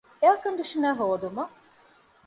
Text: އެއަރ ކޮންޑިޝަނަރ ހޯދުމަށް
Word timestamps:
އެއަރ 0.21 0.37
ކޮންޑިޝަނަރ 0.43 0.93
ހޯދުމަށް 0.99 1.53